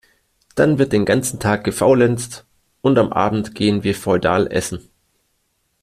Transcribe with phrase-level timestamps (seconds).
[0.55, 2.47] Dann wird den ganzen Tag gefaulenzt
[2.81, 4.89] und am Abend gehen wir feudal Essen.